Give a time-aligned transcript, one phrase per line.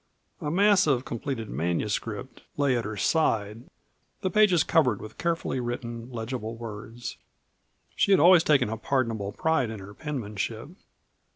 [0.41, 3.65] A mass of completed manuscript lay at her side,
[4.21, 7.17] the pages covered with carefully written, legible words.
[7.95, 10.69] She had always taken a pardonable pride in her penmanship.